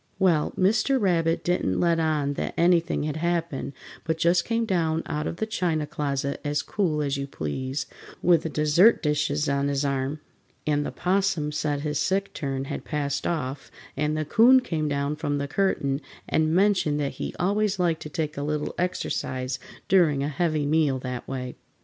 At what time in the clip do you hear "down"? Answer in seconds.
4.65-5.03, 14.87-15.17